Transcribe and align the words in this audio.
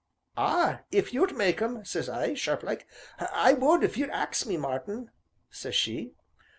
'Ah! 0.35 0.81
if 0.89 1.13
you'd 1.13 1.37
mak' 1.37 1.61
'em!' 1.61 1.85
says 1.85 2.09
I, 2.09 2.33
sharp 2.33 2.63
like. 2.63 2.87
'I 3.19 3.53
would 3.53 3.83
if 3.83 3.97
you'd 3.97 4.09
ax 4.09 4.47
me, 4.47 4.57
Martin,' 4.57 5.11
says 5.51 5.75
she. 5.75 6.13